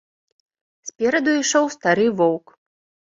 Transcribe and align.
Спераду 0.89 1.31
ішоў 1.39 1.65
стары 1.75 2.07
воўк. 2.23 2.45